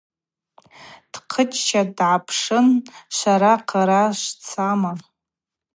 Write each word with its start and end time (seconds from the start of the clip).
Дхъыччатӏ, 1.11 1.91
дгӏаспшын:– 1.97 2.67
Швара 3.15 3.53
хъара 3.69 4.03
швцама? 4.21 4.91